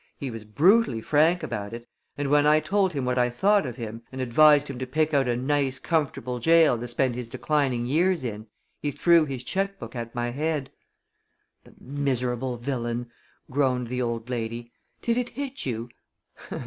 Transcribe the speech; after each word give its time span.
"He 0.17 0.31
was 0.31 0.45
brutally 0.45 0.99
frank 0.99 1.43
about 1.43 1.73
it, 1.75 1.87
and 2.17 2.31
when 2.31 2.47
I 2.47 2.59
told 2.59 2.91
him 2.93 3.05
what 3.05 3.19
I 3.19 3.29
thought 3.29 3.67
of 3.67 3.75
him, 3.75 4.01
and 4.11 4.19
advised 4.19 4.67
him 4.67 4.79
to 4.79 4.87
pick 4.87 5.13
out 5.13 5.27
a 5.27 5.37
nice, 5.37 5.77
comfortable 5.77 6.39
jail 6.39 6.79
to 6.79 6.87
spend 6.87 7.13
his 7.13 7.29
declining 7.29 7.85
years 7.85 8.23
in, 8.23 8.47
he 8.79 8.89
threw 8.89 9.25
his 9.25 9.43
check 9.43 9.77
book 9.77 9.95
at 9.95 10.15
my 10.15 10.31
head." 10.31 10.71
"The 11.65 11.75
miserable 11.79 12.57
villain!" 12.57 13.11
groaned 13.51 13.89
the 13.89 14.01
old 14.01 14.27
lady. 14.27 14.71
"Did 15.03 15.19
it 15.19 15.29
hit 15.29 15.67
you?" 15.67 15.87